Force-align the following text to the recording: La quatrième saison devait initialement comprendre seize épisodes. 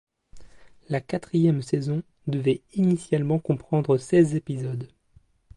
La 0.89 0.99
quatrième 0.99 1.61
saison 1.61 2.01
devait 2.25 2.63
initialement 2.73 3.37
comprendre 3.37 3.99
seize 3.99 4.33
épisodes. 4.33 4.87